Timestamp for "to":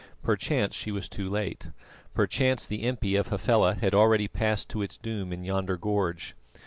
4.69-4.81